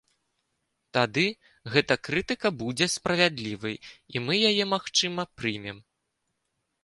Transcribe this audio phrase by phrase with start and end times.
[0.97, 1.25] Тады
[1.73, 3.75] гэта крытыка будзе справядлівай
[4.15, 5.77] і мы яе, магчыма, прымем.